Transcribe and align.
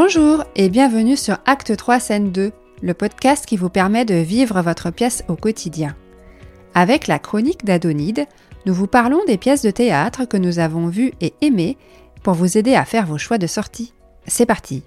Bonjour 0.00 0.44
et 0.54 0.68
bienvenue 0.68 1.16
sur 1.16 1.38
Acte 1.44 1.76
3 1.76 1.98
Scène 1.98 2.30
2, 2.30 2.52
le 2.82 2.94
podcast 2.94 3.44
qui 3.44 3.56
vous 3.56 3.68
permet 3.68 4.04
de 4.04 4.14
vivre 4.14 4.62
votre 4.62 4.92
pièce 4.92 5.24
au 5.26 5.34
quotidien. 5.34 5.96
Avec 6.72 7.08
la 7.08 7.18
chronique 7.18 7.64
d'Adonide, 7.64 8.26
nous 8.64 8.74
vous 8.74 8.86
parlons 8.86 9.18
des 9.26 9.38
pièces 9.38 9.62
de 9.62 9.72
théâtre 9.72 10.24
que 10.24 10.36
nous 10.36 10.60
avons 10.60 10.86
vues 10.86 11.10
et 11.20 11.34
aimées 11.40 11.76
pour 12.22 12.34
vous 12.34 12.56
aider 12.56 12.76
à 12.76 12.84
faire 12.84 13.06
vos 13.06 13.18
choix 13.18 13.38
de 13.38 13.48
sortie. 13.48 13.92
C'est 14.24 14.46
parti 14.46 14.84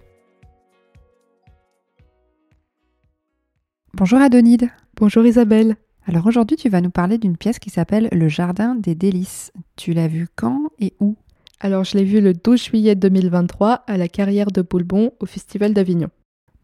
Bonjour 3.93 4.21
Adonide 4.21 4.69
Bonjour 4.95 5.25
Isabelle 5.25 5.75
Alors 6.07 6.25
aujourd'hui 6.25 6.55
tu 6.55 6.69
vas 6.69 6.79
nous 6.79 6.89
parler 6.89 7.17
d'une 7.17 7.35
pièce 7.35 7.59
qui 7.59 7.69
s'appelle 7.69 8.07
Le 8.13 8.29
Jardin 8.29 8.75
des 8.75 8.95
Délices. 8.95 9.51
Tu 9.75 9.91
l'as 9.91 10.07
vue 10.07 10.29
quand 10.37 10.69
et 10.79 10.93
où? 11.01 11.17
Alors 11.63 11.83
je 11.83 11.95
l'ai 11.95 12.03
vue 12.03 12.21
le 12.21 12.33
12 12.33 12.63
juillet 12.63 12.95
2023 12.95 13.83
à 13.85 13.97
la 13.97 14.07
carrière 14.07 14.47
de 14.47 14.63
Boulbon 14.63 15.13
au 15.19 15.27
Festival 15.27 15.75
d'Avignon. 15.75 16.09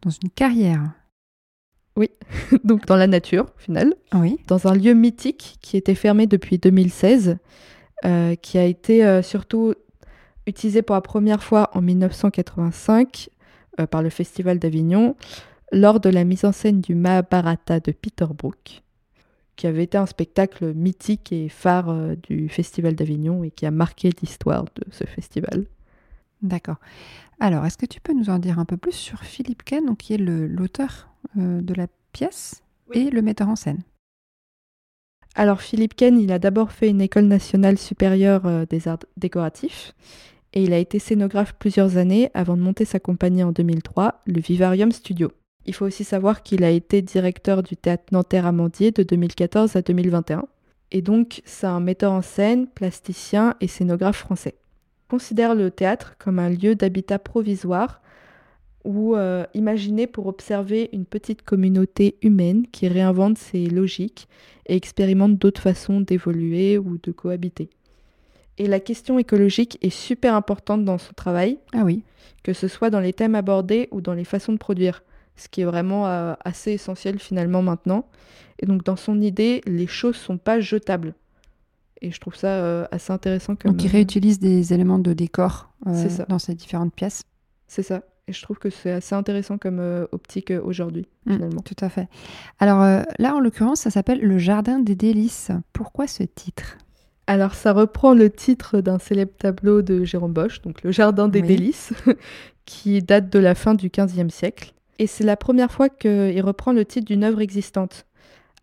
Dans 0.02 0.10
une 0.10 0.28
carrière 0.30 0.90
Oui, 1.96 2.10
donc 2.64 2.84
dans 2.86 2.96
la 2.96 3.06
nature 3.06 3.44
au 3.56 3.60
final, 3.60 3.94
Oui. 4.12 4.38
dans 4.48 4.66
un 4.66 4.74
lieu 4.74 4.94
mythique 4.94 5.58
qui 5.62 5.76
était 5.76 5.94
fermé 5.94 6.26
depuis 6.26 6.58
2016, 6.58 7.36
euh, 8.04 8.34
qui 8.34 8.58
a 8.58 8.64
été 8.64 9.04
euh, 9.04 9.22
surtout 9.22 9.74
utilisé 10.46 10.82
pour 10.82 10.96
la 10.96 11.00
première 11.00 11.44
fois 11.44 11.70
en 11.74 11.80
1985 11.80 13.30
euh, 13.78 13.86
par 13.86 14.02
le 14.02 14.10
Festival 14.10 14.58
d'Avignon 14.58 15.14
lors 15.70 16.00
de 16.00 16.08
la 16.08 16.24
mise 16.24 16.44
en 16.44 16.50
scène 16.52 16.80
du 16.80 16.96
Mahabharata 16.96 17.78
de 17.78 17.92
Peter 17.92 18.26
Brook, 18.36 18.82
qui 19.58 19.66
avait 19.66 19.82
été 19.82 19.98
un 19.98 20.06
spectacle 20.06 20.72
mythique 20.72 21.32
et 21.32 21.48
phare 21.48 21.90
euh, 21.90 22.14
du 22.22 22.48
Festival 22.48 22.94
d'Avignon 22.94 23.42
et 23.42 23.50
qui 23.50 23.66
a 23.66 23.70
marqué 23.70 24.10
l'histoire 24.22 24.64
de 24.64 24.84
ce 24.92 25.04
festival. 25.04 25.66
D'accord. 26.42 26.76
Alors, 27.40 27.66
est-ce 27.66 27.76
que 27.76 27.84
tu 27.84 28.00
peux 28.00 28.14
nous 28.14 28.30
en 28.30 28.38
dire 28.38 28.60
un 28.60 28.64
peu 28.64 28.76
plus 28.76 28.92
sur 28.92 29.24
Philippe 29.24 29.64
Ken, 29.64 29.84
donc, 29.84 29.98
qui 29.98 30.14
est 30.14 30.18
l'auteur 30.18 31.08
euh, 31.36 31.60
de 31.60 31.74
la 31.74 31.88
pièce 32.12 32.62
et 32.92 33.10
le 33.10 33.20
metteur 33.20 33.48
en 33.48 33.56
scène? 33.56 33.82
Alors 35.34 35.60
Philippe 35.60 35.94
Ken, 35.94 36.18
il 36.18 36.32
a 36.32 36.38
d'abord 36.38 36.72
fait 36.72 36.88
une 36.88 37.00
école 37.00 37.26
nationale 37.26 37.78
supérieure 37.78 38.46
euh, 38.46 38.64
des 38.64 38.88
arts 38.88 39.04
décoratifs 39.16 39.92
et 40.52 40.62
il 40.62 40.72
a 40.72 40.78
été 40.78 40.98
scénographe 40.98 41.54
plusieurs 41.58 41.96
années 41.96 42.30
avant 42.32 42.56
de 42.56 42.62
monter 42.62 42.84
sa 42.84 42.98
compagnie 42.98 43.42
en 43.42 43.52
2003, 43.52 44.22
le 44.26 44.40
Vivarium 44.40 44.90
Studio. 44.90 45.30
Il 45.68 45.74
faut 45.74 45.84
aussi 45.84 46.02
savoir 46.02 46.42
qu'il 46.42 46.64
a 46.64 46.70
été 46.70 47.02
directeur 47.02 47.62
du 47.62 47.76
théâtre 47.76 48.04
Nanterre 48.10 48.46
Amandier 48.46 48.90
de 48.90 49.02
2014 49.02 49.76
à 49.76 49.82
2021. 49.82 50.46
Et 50.92 51.02
donc, 51.02 51.42
c'est 51.44 51.66
un 51.66 51.78
metteur 51.78 52.12
en 52.12 52.22
scène, 52.22 52.66
plasticien 52.68 53.54
et 53.60 53.66
scénographe 53.68 54.16
français. 54.16 54.54
Il 54.56 55.10
considère 55.10 55.54
le 55.54 55.70
théâtre 55.70 56.16
comme 56.18 56.38
un 56.38 56.48
lieu 56.48 56.74
d'habitat 56.74 57.18
provisoire 57.18 58.00
ou 58.86 59.14
euh, 59.14 59.44
imaginé 59.52 60.06
pour 60.06 60.26
observer 60.26 60.88
une 60.94 61.04
petite 61.04 61.42
communauté 61.42 62.16
humaine 62.22 62.66
qui 62.72 62.88
réinvente 62.88 63.36
ses 63.36 63.66
logiques 63.66 64.26
et 64.64 64.74
expérimente 64.74 65.36
d'autres 65.36 65.60
façons 65.60 66.00
d'évoluer 66.00 66.78
ou 66.78 66.96
de 66.96 67.12
cohabiter. 67.12 67.68
Et 68.56 68.68
la 68.68 68.80
question 68.80 69.18
écologique 69.18 69.76
est 69.82 69.90
super 69.90 70.34
importante 70.34 70.82
dans 70.86 70.96
son 70.96 71.12
travail, 71.12 71.58
Ah 71.74 71.82
oui. 71.84 72.04
que 72.42 72.54
ce 72.54 72.68
soit 72.68 72.88
dans 72.88 73.00
les 73.00 73.12
thèmes 73.12 73.34
abordés 73.34 73.88
ou 73.90 74.00
dans 74.00 74.14
les 74.14 74.24
façons 74.24 74.54
de 74.54 74.58
produire, 74.58 75.02
ce 75.38 75.48
qui 75.48 75.62
est 75.62 75.64
vraiment 75.64 76.06
euh, 76.06 76.34
assez 76.44 76.72
essentiel 76.72 77.18
finalement 77.18 77.62
maintenant. 77.62 78.06
Et 78.60 78.66
donc 78.66 78.84
dans 78.84 78.96
son 78.96 79.20
idée, 79.20 79.62
les 79.66 79.86
choses 79.86 80.16
sont 80.16 80.36
pas 80.38 80.60
jetables. 80.60 81.14
Et 82.00 82.10
je 82.12 82.20
trouve 82.20 82.36
ça 82.36 82.48
euh, 82.48 82.86
assez 82.92 83.12
intéressant 83.12 83.56
comme... 83.56 83.72
Donc, 83.72 83.82
il 83.84 83.88
réutilise 83.90 84.38
des 84.38 84.72
éléments 84.72 84.98
de 85.00 85.12
décor 85.12 85.70
euh, 85.86 86.08
dans 86.28 86.38
ces 86.38 86.54
différentes 86.54 86.94
pièces. 86.94 87.22
C'est 87.66 87.82
ça. 87.82 88.02
Et 88.28 88.32
je 88.32 88.42
trouve 88.42 88.58
que 88.58 88.68
c'est 88.70 88.90
assez 88.92 89.14
intéressant 89.14 89.58
comme 89.58 89.80
euh, 89.80 90.06
optique 90.12 90.50
euh, 90.50 90.60
aujourd'hui, 90.62 91.06
Mm, 91.26 91.32
finalement. 91.32 91.62
tout 91.62 91.74
à 91.80 91.88
fait. 91.88 92.08
Alors 92.60 92.82
euh, 92.82 93.02
là, 93.18 93.34
en 93.34 93.40
l'occurrence, 93.40 93.80
ça 93.80 93.90
s'appelle 93.90 94.20
Le 94.20 94.38
Jardin 94.38 94.78
des 94.78 94.94
Délices. 94.94 95.50
Pourquoi 95.72 96.06
ce 96.06 96.22
titre? 96.22 96.76
Alors, 97.26 97.54
ça 97.54 97.72
reprend 97.72 98.14
le 98.14 98.30
titre 98.30 98.80
d'un 98.80 98.98
célèbre 98.98 99.32
tableau 99.38 99.82
de 99.82 100.04
Jérôme 100.04 100.32
Bosch, 100.32 100.62
donc 100.62 100.82
Le 100.82 100.92
Jardin 100.92 101.28
des 101.28 101.40
Oui. 101.40 101.48
Délices, 101.48 101.92
qui 102.64 103.02
date 103.02 103.28
de 103.30 103.38
la 103.38 103.54
fin 103.54 103.74
du 103.74 103.90
XVe 103.90 104.30
siècle. 104.30 104.72
Et 104.98 105.06
c'est 105.06 105.24
la 105.24 105.36
première 105.36 105.70
fois 105.70 105.88
qu'il 105.88 106.40
reprend 106.42 106.72
le 106.72 106.84
titre 106.84 107.06
d'une 107.06 107.24
œuvre 107.24 107.40
existante. 107.40 108.04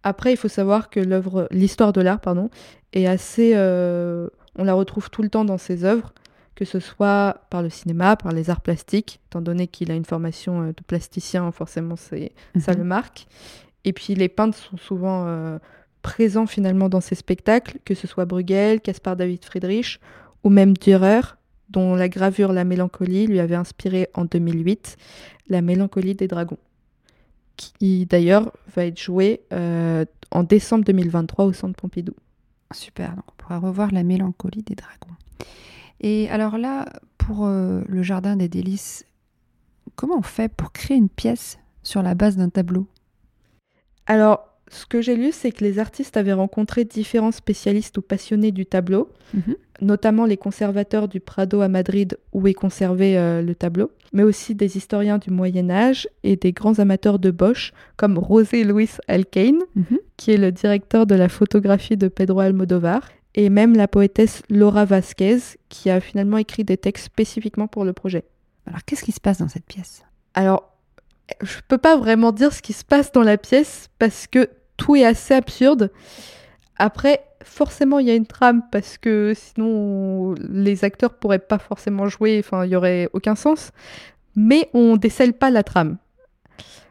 Après, 0.03 0.31
il 0.34 0.38
faut 0.38 0.47
savoir 0.50 0.90
que 0.90 1.00
l'œuvre, 1.00 1.47
l'histoire 1.51 1.94
de 1.94 2.01
l'art, 2.01 2.19
pardon, 2.19 2.50
est 2.94 3.07
assez. 3.07 3.53
euh, 3.56 4.28
on 4.57 4.63
la 4.63 4.73
retrouve 4.73 5.09
tout 5.09 5.22
le 5.22 5.29
temps 5.29 5.46
dans 5.46 5.57
ses 5.57 5.84
œuvres, 5.84 6.13
que 6.56 6.63
ce 6.66 6.79
soit 6.79 7.41
par 7.50 7.62
le 7.62 7.69
cinéma, 7.69 8.16
par 8.16 8.31
les 8.31 8.50
arts 8.50 8.62
plastiques, 8.62 9.19
étant 9.28 9.41
donné 9.41 9.68
qu'il 9.68 9.91
a 9.91 9.96
une 9.96 10.06
formation 10.06 10.62
euh, 10.62 10.68
de 10.68 10.84
plasticien, 10.85 11.51
forcément, 11.51 11.96
c'est 11.96 12.31
ça 12.59 12.72
Mhm. 12.73 12.78
le 12.79 12.84
marque. 12.85 13.28
Et 13.84 13.94
puis 13.94 14.16
les 14.16 14.29
peintres 14.29 14.57
sont 14.57 14.78
souvent 14.78 15.25
euh, 15.28 15.57
présents 16.02 16.46
finalement 16.46 16.88
dans 16.90 17.02
ces 17.02 17.16
spectacles, 17.16 17.79
que 17.85 17.96
ce 17.96 18.07
soit 18.07 18.25
Bruegel, 18.25 18.79
Caspar 18.81 19.16
David 19.16 19.44
Friedrich 19.44 20.00
ou 20.44 20.50
même 20.50 20.75
Dürer, 20.78 21.22
dont 21.69 21.95
la 21.95 22.09
gravure 22.09 22.53
La 22.53 22.63
Mélancolie 22.63 23.27
lui 23.27 23.39
avait 23.39 23.55
inspiré 23.55 24.09
en 24.13 24.25
2008 24.25 24.97
La 25.49 25.61
Mélancolie 25.61 26.15
des 26.15 26.27
Dragons, 26.27 26.59
qui 27.57 28.05
d'ailleurs 28.05 28.51
va 28.75 28.85
être 28.85 28.99
jouée 28.99 29.41
euh, 29.53 30.05
en 30.31 30.43
décembre 30.43 30.85
2023 30.85 31.45
au 31.45 31.53
Centre 31.53 31.75
Pompidou. 31.75 32.13
Super, 32.73 33.15
donc 33.15 33.25
on 33.27 33.33
pourra 33.37 33.59
revoir 33.59 33.91
la 33.91 34.03
mélancolie 34.03 34.63
des 34.63 34.75
dragons. 34.75 35.15
Et 36.01 36.29
alors 36.29 36.57
là, 36.57 36.85
pour 37.17 37.45
euh, 37.45 37.81
le 37.87 38.03
Jardin 38.03 38.35
des 38.35 38.49
Délices, 38.49 39.05
comment 39.95 40.17
on 40.17 40.23
fait 40.23 40.49
pour 40.49 40.71
créer 40.71 40.97
une 40.97 41.09
pièce 41.09 41.57
sur 41.83 42.01
la 42.01 42.15
base 42.15 42.37
d'un 42.37 42.49
tableau? 42.49 42.87
Alors, 44.07 44.54
ce 44.75 44.85
que 44.85 45.01
j'ai 45.01 45.15
lu, 45.15 45.31
c'est 45.31 45.51
que 45.51 45.63
les 45.63 45.79
artistes 45.79 46.17
avaient 46.17 46.33
rencontré 46.33 46.85
différents 46.85 47.31
spécialistes 47.31 47.97
ou 47.97 48.01
passionnés 48.01 48.51
du 48.51 48.65
tableau, 48.65 49.09
Mhm. 49.33 49.55
notamment 49.81 50.25
les 50.25 50.37
conservateurs 50.37 51.07
du 51.07 51.19
Prado 51.19 51.61
à 51.61 51.67
Madrid 51.67 52.17
où 52.33 52.47
est 52.47 52.53
conservé 52.53 53.17
euh, 53.17 53.41
le 53.41 53.55
tableau, 53.55 53.91
mais 54.13 54.23
aussi 54.23 54.53
des 54.55 54.77
historiens 54.77 55.17
du 55.17 55.31
Moyen 55.31 55.69
Âge 55.69 56.07
et 56.23 56.35
des 56.35 56.51
grands 56.53 56.79
amateurs 56.79 57.19
de 57.19 57.31
Bosch 57.31 57.73
comme 57.97 58.19
José 58.29 58.63
Luis 58.63 58.91
Alcaine, 59.07 59.59
Mhm. 59.75 59.99
qui 60.17 60.31
est 60.31 60.37
le 60.37 60.51
directeur 60.51 61.05
de 61.05 61.15
la 61.15 61.29
photographie 61.29 61.97
de 61.97 62.07
Pedro 62.07 62.39
Almodovar, 62.41 63.09
et 63.33 63.49
même 63.49 63.75
la 63.75 63.87
poétesse 63.87 64.43
Laura 64.49 64.85
Vasquez, 64.85 65.39
qui 65.69 65.89
a 65.89 65.99
finalement 65.99 66.37
écrit 66.37 66.63
des 66.63 66.77
textes 66.77 67.05
spécifiquement 67.05 67.67
pour 67.67 67.83
le 67.83 67.91
projet. 67.93 68.23
Alors 68.67 68.83
qu'est-ce 68.85 69.03
qui 69.03 69.11
se 69.11 69.19
passe 69.19 69.39
dans 69.39 69.49
cette 69.49 69.65
pièce? 69.65 70.03
Alors, 70.33 70.71
je 71.41 71.57
peux 71.67 71.77
pas 71.77 71.97
vraiment 71.97 72.31
dire 72.31 72.53
ce 72.53 72.61
qui 72.61 72.71
se 72.73 72.85
passe 72.85 73.11
dans 73.11 73.23
la 73.23 73.37
pièce 73.37 73.89
parce 73.99 74.27
que 74.27 74.47
tout 74.77 74.95
est 74.95 75.05
assez 75.05 75.33
absurde. 75.33 75.91
Après, 76.77 77.23
forcément, 77.43 77.99
il 77.99 78.07
y 78.07 78.11
a 78.11 78.15
une 78.15 78.25
trame 78.25 78.63
parce 78.71 78.97
que 78.97 79.33
sinon, 79.35 80.35
les 80.49 80.83
acteurs 80.83 81.13
pourraient 81.13 81.39
pas 81.39 81.59
forcément 81.59 82.07
jouer, 82.07 82.39
enfin, 82.39 82.65
il 82.65 82.71
y 82.71 82.75
aurait 82.75 83.09
aucun 83.13 83.35
sens. 83.35 83.71
Mais 84.35 84.69
on 84.73 84.97
décèle 84.97 85.33
pas 85.33 85.49
la 85.49 85.63
trame. 85.63 85.97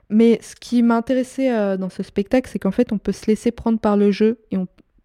Mais 0.09 0.39
ce 0.43 0.55
qui 0.55 0.83
m'a 0.83 0.97
intéressé 0.97 1.51
euh, 1.51 1.77
dans 1.77 1.91
ce 1.91 2.03
spectacle, 2.03 2.49
c'est 2.51 2.59
qu'en 2.59 2.71
fait, 2.71 2.93
on 2.93 2.99
peut 2.99 3.13
se 3.13 3.27
laisser 3.27 3.51
prendre 3.51 3.79
par 3.79 3.97
le 3.97 4.11
jeu 4.11 4.39
et 4.51 4.57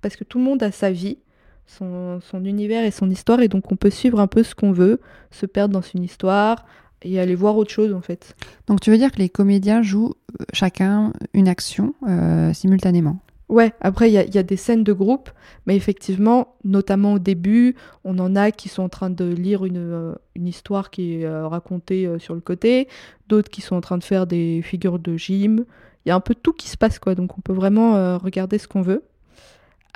parce 0.02 0.16
que 0.16 0.24
tout 0.24 0.38
le 0.38 0.44
monde 0.44 0.64
a 0.64 0.72
sa 0.72 0.92
vie, 0.92 1.18
son 1.66 2.22
univers 2.34 2.84
et 2.84 2.92
son 2.92 3.10
histoire, 3.10 3.42
et 3.42 3.48
donc 3.48 3.72
on 3.72 3.76
peut 3.76 3.90
suivre 3.90 4.20
un 4.20 4.28
peu 4.28 4.44
ce 4.44 4.56
qu'on 4.56 4.72
veut, 4.72 5.02
se 5.30 5.46
perdre 5.46 5.74
dans 5.74 5.82
une 5.82 6.04
histoire 6.04 6.66
et 7.04 7.20
aller 7.20 7.36
voir 7.36 7.58
autre 7.58 7.72
chose 7.72 7.94
en 7.94 8.02
fait. 8.02 8.36
Donc 8.68 8.82
tu 8.82 8.92
veux 8.92 8.98
dire 8.98 9.12
que 9.12 9.18
les 9.20 9.30
comédiens 9.30 9.82
jouent 9.82 10.14
euh, 10.42 10.46
chacun 10.54 11.14
une 11.34 11.48
action 11.48 11.94
euh, 12.08 12.54
simultanément? 12.54 13.20
Ouais, 13.48 13.74
après, 13.82 14.12
il 14.12 14.14
y, 14.14 14.18
a- 14.20 14.26
il 14.26 14.36
y 14.36 14.38
a 14.38 14.44
des 14.44 14.58
scènes 14.58 14.84
de 14.84 14.94
groupe, 14.94 15.32
mais 15.66 15.76
effectivement, 15.76 16.54
notamment 16.64 17.14
au 17.14 17.20
début, 17.20 17.76
on 18.04 18.20
en 18.20 18.36
a 18.36 18.52
qui 18.52 18.70
sont 18.70 18.84
en 18.84 18.90
train 18.90 19.10
de 19.10 19.26
lire 19.26 19.66
une, 19.66 19.78
euh, 19.78 20.14
une 20.36 20.46
histoire 20.46 20.92
qui 20.92 21.16
est 21.16 21.26
euh, 21.26 21.48
racontée 21.48 22.08
sur 22.20 22.36
le 22.36 22.42
côté, 22.42 22.88
d'autres 23.28 23.50
qui 23.50 23.62
sont 23.62 23.76
en 23.76 23.82
train 23.82 23.98
de 23.98 24.04
faire 24.04 24.28
des 24.28 24.62
figures 24.62 25.00
de 25.00 25.18
gym. 25.18 25.66
Il 26.06 26.10
y 26.10 26.12
a 26.12 26.16
un 26.16 26.20
peu 26.20 26.36
tout 26.36 26.54
qui 26.54 26.70
se 26.70 26.78
passe, 26.78 27.00
quoi, 27.00 27.16
donc 27.16 27.40
on 27.40 27.42
peut 27.42 27.52
vraiment 27.54 28.18
regarder 28.20 28.60
ce 28.60 28.68
qu'on 28.68 28.84
veut. 28.84 29.04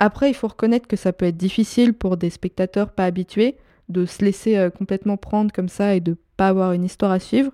Après, 0.00 0.28
il 0.28 0.34
faut 0.34 0.48
reconnaître 0.48 0.88
que 0.88 0.96
ça 0.96 1.12
peut 1.12 1.26
être 1.26 1.36
difficile 1.36 1.94
pour 1.94 2.16
des 2.16 2.30
spectateurs 2.30 2.90
pas 2.90 3.04
habitués 3.04 3.56
de 3.88 4.04
se 4.04 4.24
laisser 4.24 4.68
complètement 4.76 5.16
prendre 5.16 5.52
comme 5.52 5.68
ça 5.68 5.94
et 5.94 6.00
de 6.00 6.16
pas 6.36 6.48
avoir 6.48 6.72
une 6.72 6.84
histoire 6.84 7.12
à 7.12 7.18
suivre. 7.18 7.50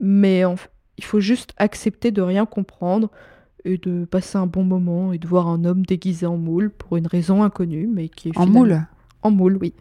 Mais 0.00 0.44
en 0.44 0.54
il 0.96 1.04
faut 1.04 1.20
juste 1.20 1.52
accepter 1.58 2.10
de 2.10 2.20
rien 2.22 2.44
comprendre 2.44 3.08
et 3.64 3.78
de 3.78 4.04
passer 4.04 4.36
un 4.36 4.46
bon 4.46 4.64
moment 4.64 5.12
et 5.12 5.18
de 5.18 5.26
voir 5.28 5.46
un 5.48 5.64
homme 5.64 5.86
déguisé 5.86 6.26
en 6.26 6.36
moule 6.36 6.70
pour 6.70 6.96
une 6.96 7.06
raison 7.06 7.42
inconnue, 7.44 7.86
mais 7.92 8.08
qui 8.08 8.28
est 8.28 8.36
En 8.36 8.42
finalement- 8.46 8.58
moule? 8.60 8.82
En 9.22 9.30
moule, 9.30 9.58
oui. 9.60 9.74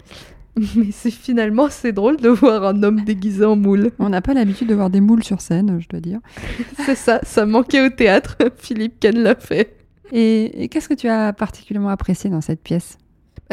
Mais 0.75 0.91
c'est 0.91 1.12
finalement 1.12 1.65
assez 1.65 1.91
drôle 1.91 2.18
de 2.18 2.29
voir 2.29 2.63
un 2.65 2.81
homme 2.81 3.03
déguisé 3.03 3.45
en 3.45 3.56
moule. 3.56 3.91
On 4.00 4.09
n'a 4.09 4.21
pas 4.21 4.33
l'habitude 4.33 4.68
de 4.69 4.73
voir 4.75 4.89
des 4.89 5.01
moules 5.01 5.23
sur 5.23 5.39
scène, 5.41 5.80
je 5.80 5.88
dois 5.88 6.00
dire. 6.00 6.19
C'est 6.85 6.95
ça, 6.95 7.19
ça 7.23 7.45
manquait 7.45 7.85
au 7.85 7.89
théâtre. 7.89 8.38
Philippe 8.57 9.00
Kahn 9.00 9.18
l'a 9.18 9.35
fait. 9.35 9.77
Et, 10.12 10.63
et 10.63 10.68
qu'est-ce 10.69 10.89
que 10.89 10.94
tu 10.95 11.07
as 11.09 11.31
particulièrement 11.33 11.89
apprécié 11.89 12.30
dans 12.31 12.41
cette 12.41 12.62
pièce? 12.63 12.97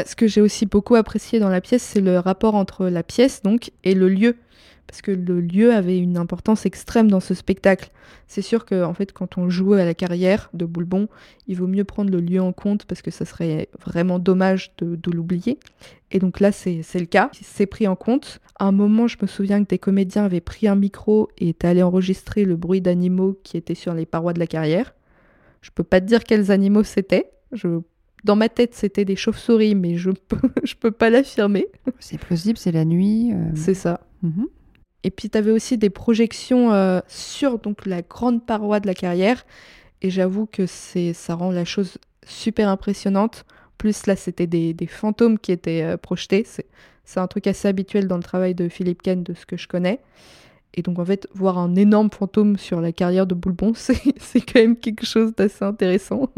Ce 0.04 0.16
que 0.16 0.26
j'ai 0.26 0.40
aussi 0.40 0.66
beaucoup 0.66 0.96
apprécié 0.96 1.38
dans 1.38 1.48
la 1.48 1.60
pièce, 1.60 1.82
c'est 1.82 2.00
le 2.00 2.18
rapport 2.18 2.54
entre 2.54 2.86
la 2.86 3.02
pièce 3.02 3.42
donc 3.42 3.70
et 3.84 3.94
le 3.94 4.08
lieu. 4.08 4.36
parce 4.86 5.02
que 5.02 5.12
le 5.12 5.40
lieu 5.40 5.72
avait 5.72 5.98
une 5.98 6.16
importance 6.16 6.66
extrême 6.66 7.10
dans 7.10 7.20
ce 7.20 7.34
spectacle. 7.34 7.90
C'est 8.26 8.42
sûr 8.42 8.64
que 8.64 8.82
en 8.82 8.94
fait, 8.94 9.12
quand 9.12 9.38
on 9.38 9.48
joue 9.48 9.74
à 9.74 9.84
la 9.84 9.94
carrière 9.94 10.50
de 10.52 10.64
Boulbon, 10.64 11.08
il 11.46 11.56
vaut 11.56 11.66
mieux 11.66 11.84
prendre 11.84 12.10
le 12.10 12.20
lieu 12.20 12.40
en 12.40 12.52
compte 12.52 12.84
parce 12.84 13.02
que 13.02 13.10
ça 13.10 13.24
serait 13.24 13.68
vraiment 13.84 14.18
dommage 14.18 14.72
de, 14.78 15.10
l'oublier. 15.10 15.58
Et 16.10 16.18
donc 16.18 16.40
là, 16.40 16.50
c'est 16.52 16.82
le 16.94 17.06
cas. 17.06 17.30
C'est 17.32 17.66
pris 17.66 17.86
en 17.86 17.96
compte. 17.96 18.40
À 18.58 18.66
un 18.66 18.72
moment, 18.72 19.06
je 19.06 19.16
me 19.20 19.26
souviens 19.26 19.62
que 19.62 19.68
des 19.68 19.78
comédiens 19.78 20.24
avaient 20.24 20.40
pris 20.40 20.68
un 20.68 20.76
micro 20.76 21.28
et 21.38 21.50
étaient 21.50 21.68
allés 21.68 21.82
enregistrer 21.82 22.44
le 22.44 22.56
bruit 22.56 22.80
d'animaux 22.80 23.38
qui 23.42 23.56
étaient 23.56 23.74
sur 23.74 23.94
les 23.94 24.06
parois 24.06 24.32
de 24.32 24.38
la 24.38 24.46
carrière. 24.46 24.94
Je 25.60 25.70
peux 25.70 25.84
pas 25.84 26.00
te 26.00 26.06
dire 26.06 26.24
quels 26.24 26.50
animaux 26.50 26.84
c'était. 26.84 27.30
Je 27.52 27.80
dans 28.24 28.36
ma 28.36 28.48
tête, 28.48 28.74
c'était 28.74 29.04
des 29.04 29.16
chauves-souris, 29.16 29.74
mais 29.74 29.96
je 29.96 30.10
peux, 30.10 30.48
je 30.64 30.74
peux 30.74 30.90
pas 30.90 31.10
l'affirmer. 31.10 31.68
C'est 32.00 32.18
plausible, 32.18 32.58
c'est 32.58 32.72
la 32.72 32.84
nuit. 32.84 33.32
Euh. 33.32 33.50
C'est 33.54 33.74
ça. 33.74 34.00
Mhm. 34.22 34.48
Et 35.04 35.10
puis, 35.10 35.28
tu 35.28 35.36
avais 35.36 35.50
aussi 35.50 35.76
des 35.76 35.90
projections 35.90 36.72
euh, 36.72 37.00
sur 37.06 37.58
donc, 37.58 37.84
la 37.84 38.00
grande 38.00 38.44
paroi 38.44 38.80
de 38.80 38.86
la 38.86 38.94
carrière. 38.94 39.44
Et 40.00 40.08
j'avoue 40.08 40.46
que 40.46 40.64
c'est, 40.66 41.12
ça 41.12 41.34
rend 41.34 41.50
la 41.50 41.66
chose 41.66 41.98
super 42.26 42.70
impressionnante. 42.70 43.44
Plus 43.76 44.06
là, 44.06 44.16
c'était 44.16 44.46
des, 44.46 44.74
fantômes 44.86 45.38
qui 45.38 45.52
étaient 45.52 45.82
euh, 45.82 45.96
projetés. 45.98 46.44
C'est, 46.46 46.66
c'est 47.04 47.20
un 47.20 47.26
truc 47.26 47.46
assez 47.46 47.68
habituel 47.68 48.08
dans 48.08 48.16
le 48.16 48.22
travail 48.22 48.54
de 48.54 48.70
Philippe 48.70 49.02
Ken, 49.02 49.22
de 49.22 49.34
ce 49.34 49.44
que 49.44 49.58
je 49.58 49.68
connais. 49.68 50.00
Et 50.72 50.80
donc, 50.80 50.98
en 50.98 51.04
fait, 51.04 51.28
voir 51.34 51.58
un 51.58 51.76
énorme 51.76 52.10
fantôme 52.10 52.56
sur 52.56 52.80
la 52.80 52.92
carrière 52.92 53.26
de 53.26 53.34
Boulbon, 53.34 53.72
c'est, 53.76 54.00
c'est 54.16 54.40
quand 54.40 54.60
même 54.60 54.76
quelque 54.76 55.04
chose 55.04 55.34
d'assez 55.34 55.64
intéressant. 55.64 56.30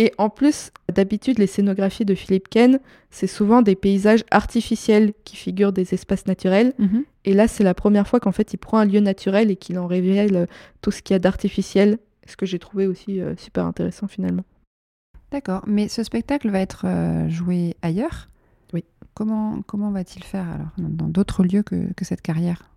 Et 0.00 0.14
en 0.16 0.30
plus, 0.30 0.72
d'habitude, 0.90 1.38
les 1.38 1.46
scénographies 1.46 2.06
de 2.06 2.14
Philippe 2.14 2.48
Ken, 2.48 2.80
c'est 3.10 3.26
souvent 3.26 3.60
des 3.60 3.76
paysages 3.76 4.24
artificiels 4.30 5.12
qui 5.24 5.36
figurent 5.36 5.74
des 5.74 5.92
espaces 5.92 6.24
naturels. 6.24 6.72
Mhm. 6.78 7.04
Et 7.26 7.34
là, 7.34 7.46
c'est 7.46 7.64
la 7.64 7.74
première 7.74 8.08
fois 8.08 8.18
qu'en 8.18 8.32
fait, 8.32 8.54
il 8.54 8.56
prend 8.56 8.78
un 8.78 8.86
lieu 8.86 9.00
naturel 9.00 9.50
et 9.50 9.56
qu'il 9.56 9.78
en 9.78 9.86
révèle 9.86 10.36
euh, 10.36 10.46
tout 10.80 10.90
ce 10.90 11.02
qu'il 11.02 11.12
y 11.12 11.16
a 11.16 11.18
d'artificiel, 11.18 11.98
ce 12.26 12.34
que 12.38 12.46
j'ai 12.46 12.58
trouvé 12.58 12.86
aussi 12.86 13.20
euh, 13.20 13.36
super 13.36 13.66
intéressant 13.66 14.08
finalement. 14.08 14.44
D'accord, 15.32 15.64
mais 15.66 15.86
ce 15.88 16.02
spectacle 16.02 16.48
va 16.48 16.60
être 16.60 16.86
euh, 16.86 17.28
joué 17.28 17.76
ailleurs? 17.82 18.28
Oui. 18.72 18.84
Comment, 19.12 19.60
comment 19.66 19.90
va-t-il 19.90 20.24
faire 20.24 20.48
alors, 20.48 20.70
dans 20.78 21.08
d'autres 21.08 21.44
lieux 21.44 21.62
que, 21.62 21.92
que 21.92 22.06
cette 22.06 22.22
carrière? 22.22 22.70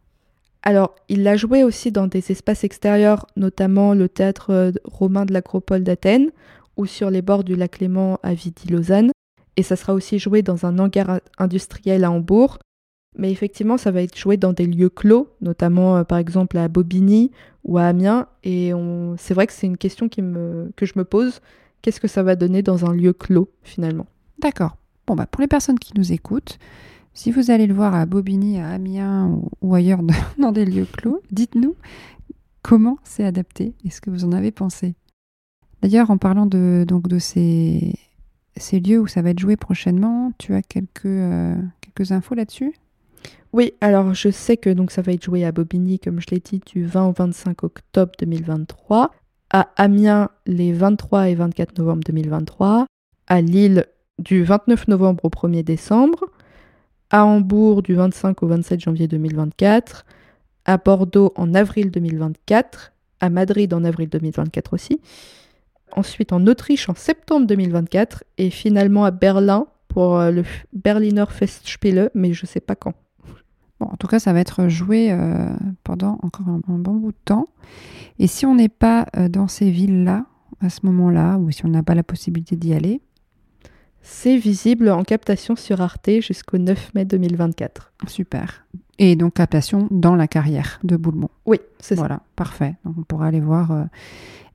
Alors, 0.61 0.93
il 1.07 1.23
l'a 1.23 1.37
joué 1.37 1.63
aussi 1.63 1.89
dans 1.93 2.07
des 2.07 2.33
espaces 2.33 2.65
extérieurs, 2.65 3.27
notamment 3.37 3.93
le 3.93 4.09
théâtre 4.09 4.73
romain 4.83 5.25
de 5.25 5.31
l'Acropole 5.31 5.83
d'Athènes, 5.83 6.29
ou 6.77 6.85
sur 6.85 7.09
les 7.09 7.21
bords 7.21 7.43
du 7.43 7.55
lac 7.55 7.79
Léman 7.79 8.19
à 8.23 8.33
Vidi-Lausanne. 8.33 9.11
Et 9.55 9.63
ça 9.63 9.75
sera 9.75 9.93
aussi 9.93 10.19
joué 10.19 10.41
dans 10.41 10.65
un 10.65 10.79
hangar 10.79 11.19
industriel 11.37 12.03
à 12.03 12.11
Hambourg. 12.11 12.57
Mais 13.15 13.31
effectivement, 13.31 13.77
ça 13.77 13.91
va 13.91 14.01
être 14.01 14.17
joué 14.17 14.37
dans 14.37 14.53
des 14.53 14.65
lieux 14.65 14.89
clos, 14.89 15.27
notamment 15.41 15.97
euh, 15.97 16.03
par 16.03 16.17
exemple 16.17 16.57
à 16.57 16.67
Bobigny 16.67 17.31
ou 17.63 17.77
à 17.77 17.83
Amiens. 17.83 18.27
Et 18.43 18.71
c'est 19.17 19.33
vrai 19.33 19.45
que 19.45 19.53
c'est 19.53 19.67
une 19.67 19.77
question 19.77 20.09
que 20.09 20.85
je 20.85 20.93
me 20.95 21.03
pose. 21.03 21.39
Qu'est-ce 21.81 21.99
que 21.99 22.07
ça 22.07 22.23
va 22.23 22.35
donner 22.35 22.63
dans 22.63 22.85
un 22.85 22.93
lieu 22.93 23.13
clos 23.13 23.49
finalement? 23.61 24.07
D'accord. 24.39 24.77
Bon, 25.05 25.15
bah, 25.15 25.27
pour 25.27 25.41
les 25.41 25.47
personnes 25.47 25.77
qui 25.77 25.93
nous 25.95 26.13
écoutent, 26.13 26.57
si 27.13 27.31
vous 27.31 27.51
allez 27.51 27.67
le 27.67 27.73
voir 27.73 27.93
à 27.93 28.05
Bobigny, 28.05 28.59
à 28.59 28.69
Amiens 28.69 29.39
ou, 29.61 29.75
ailleurs 29.75 30.01
dans 30.39 30.51
des 30.51 30.65
lieux 30.65 30.87
clos, 30.91 31.21
dites-nous 31.31 31.75
comment 32.61 32.97
c'est 33.03 33.25
adapté 33.25 33.73
et 33.83 33.89
ce 33.89 34.01
que 34.01 34.09
vous 34.09 34.25
en 34.25 34.31
avez 34.31 34.51
pensé. 34.51 34.95
D'ailleurs, 35.83 36.11
en 36.11 36.17
parlant 36.17 36.45
de, 36.45 36.85
donc, 36.87 37.09
de 37.09 37.19
ces, 37.19 37.93
lieux 38.71 39.01
où 39.01 39.07
ça 39.07 39.21
va 39.21 39.31
être 39.31 39.39
joué 39.39 39.57
prochainement, 39.57 40.31
tu 40.37 40.53
as 40.55 40.61
quelques, 40.61 41.05
euh, 41.05 41.57
infos 42.09 42.35
là-dessus? 42.35 42.73
Oui, 43.51 43.73
alors 43.81 44.13
je 44.13 44.29
sais 44.29 44.55
que 44.55 44.69
donc, 44.69 44.91
ça 44.91 45.01
va 45.01 45.11
être 45.11 45.23
joué 45.23 45.43
à 45.43 45.51
Bobigny, 45.51 45.99
comme 45.99 46.21
je 46.21 46.27
l'ai 46.31 46.39
dit, 46.39 46.61
du 46.65 46.85
20 46.85 47.07
au 47.07 47.11
25 47.11 47.65
octobre 47.65 48.13
2023, 48.17 49.11
à 49.49 49.67
Amiens 49.75 50.29
les 50.45 50.71
23 50.71 51.27
et 51.27 51.35
24 51.35 51.77
novembre 51.77 52.03
2023, 52.05 52.85
à 53.27 53.41
Lille 53.41 53.85
du 54.19 54.43
29 54.43 54.87
novembre 54.87 55.25
au 55.25 55.29
1er 55.29 55.63
décembre, 55.63 56.23
à 57.09 57.25
Hambourg 57.25 57.83
du 57.83 57.93
25 57.93 58.41
au 58.41 58.47
27 58.47 58.79
janvier 58.79 59.09
2024, 59.09 60.05
à 60.63 60.77
Bordeaux 60.77 61.33
en 61.35 61.53
avril 61.53 61.91
2024, 61.91 62.93
à 63.19 63.29
Madrid 63.29 63.73
en 63.73 63.83
avril 63.83 64.07
2024 64.07 64.73
aussi, 64.73 65.01
ensuite 65.95 66.33
en 66.33 66.45
Autriche 66.47 66.89
en 66.89 66.95
septembre 66.95 67.47
2024 67.47 68.23
et 68.37 68.49
finalement 68.49 69.05
à 69.05 69.11
Berlin 69.11 69.67
pour 69.87 70.17
euh, 70.17 70.31
le 70.31 70.43
Berliner 70.73 71.25
Festspiele, 71.29 72.09
mais 72.13 72.33
je 72.33 72.43
ne 72.43 72.47
sais 72.47 72.59
pas 72.59 72.75
quand. 72.75 72.93
Bon, 73.79 73.87
en 73.87 73.95
tout 73.95 74.07
cas, 74.07 74.19
ça 74.19 74.33
va 74.33 74.39
être 74.39 74.67
joué 74.67 75.11
euh, 75.11 75.49
pendant 75.83 76.19
encore 76.23 76.47
un, 76.49 76.59
bon 76.67 76.95
bout 76.95 77.11
de 77.11 77.17
temps. 77.25 77.49
Et 78.19 78.27
si 78.27 78.45
on 78.45 78.55
n'est 78.55 78.69
pas 78.69 79.05
euh, 79.17 79.29
dans 79.29 79.47
ces 79.47 79.69
villes-là, 79.69 80.25
à 80.61 80.69
ce 80.69 80.85
moment-là, 80.85 81.37
ou 81.37 81.51
si 81.51 81.65
on 81.65 81.69
n'a 81.69 81.83
pas 81.83 81.95
la 81.95 82.03
possibilité 82.03 82.55
d'y 82.55 82.73
aller, 82.73 83.01
c'est 84.01 84.37
visible 84.37 84.89
en 84.89 85.03
captation 85.03 85.55
sur 85.55 85.81
Arte 85.81 86.09
jusqu'au 86.21 86.57
9 86.57 86.93
mai 86.93 87.05
2024. 87.05 87.93
Super. 88.07 88.65
Et 88.99 89.15
donc 89.15 89.33
captation 89.33 89.87
dans 89.89 90.15
la 90.15 90.27
carrière 90.27 90.79
de 90.83 90.97
Boulmont. 90.97 91.29
Oui, 91.45 91.59
c'est 91.79 91.95
ça. 91.95 92.01
Voilà, 92.01 92.21
parfait. 92.35 92.75
Donc 92.85 92.95
on 92.99 93.03
pourra 93.03 93.27
aller 93.27 93.39
voir 93.39 93.87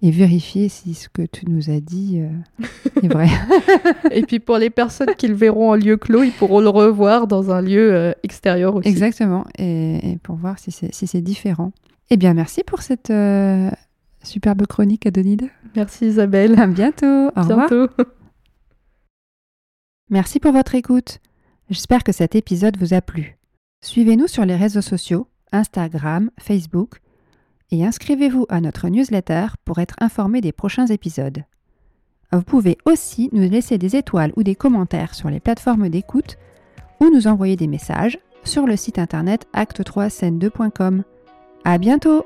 et 0.00 0.10
vérifier 0.10 0.68
si 0.68 0.94
ce 0.94 1.08
que 1.08 1.22
tu 1.22 1.46
nous 1.48 1.70
as 1.70 1.80
dit 1.80 2.20
euh, 2.20 2.64
est 3.02 3.08
vrai. 3.08 3.28
et 4.10 4.22
puis 4.22 4.38
pour 4.38 4.58
les 4.58 4.70
personnes 4.70 5.14
qui 5.16 5.26
le 5.26 5.34
verront 5.34 5.70
en 5.70 5.74
lieu 5.74 5.96
clos, 5.96 6.22
ils 6.22 6.32
pourront 6.32 6.60
le 6.60 6.68
revoir 6.68 7.26
dans 7.26 7.50
un 7.50 7.60
lieu 7.60 7.92
euh, 7.92 8.12
extérieur 8.22 8.76
aussi. 8.76 8.88
Exactement, 8.88 9.44
et, 9.58 10.18
pour 10.22 10.36
voir 10.36 10.58
si 10.58 10.70
c'est 10.70 10.92
si 10.92 11.22
différent. 11.22 11.72
Eh 12.10 12.16
bien, 12.16 12.32
merci 12.32 12.62
pour 12.64 12.82
cette 12.82 13.10
euh, 13.10 13.70
superbe 14.22 14.66
chronique, 14.66 15.04
Adonide. 15.06 15.48
Merci 15.74 16.06
Isabelle. 16.06 16.58
À 16.58 16.66
bientôt. 16.66 17.30
Au 17.36 17.44
bientôt. 17.44 17.88
Merci 20.10 20.40
pour 20.40 20.52
votre 20.52 20.74
écoute. 20.74 21.18
J'espère 21.70 22.02
que 22.02 22.12
cet 22.12 22.34
épisode 22.34 22.78
vous 22.78 22.94
a 22.94 23.02
plu. 23.02 23.36
Suivez-nous 23.80 24.26
sur 24.26 24.44
les 24.44 24.56
réseaux 24.56 24.82
sociaux, 24.82 25.28
Instagram, 25.52 26.30
Facebook 26.38 27.00
et 27.70 27.84
inscrivez-vous 27.84 28.46
à 28.48 28.60
notre 28.60 28.88
newsletter 28.88 29.48
pour 29.64 29.78
être 29.78 29.96
informé 30.00 30.40
des 30.40 30.52
prochains 30.52 30.86
épisodes. 30.86 31.44
Vous 32.32 32.42
pouvez 32.42 32.76
aussi 32.84 33.30
nous 33.32 33.48
laisser 33.48 33.78
des 33.78 33.96
étoiles 33.96 34.32
ou 34.36 34.42
des 34.42 34.54
commentaires 34.54 35.14
sur 35.14 35.30
les 35.30 35.40
plateformes 35.40 35.88
d'écoute 35.88 36.36
ou 37.00 37.10
nous 37.10 37.26
envoyer 37.26 37.56
des 37.56 37.66
messages 37.66 38.18
sur 38.44 38.66
le 38.66 38.76
site 38.76 38.98
internet 38.98 39.46
acte3scène2.com. 39.54 41.02
À 41.64 41.78
bientôt! 41.78 42.24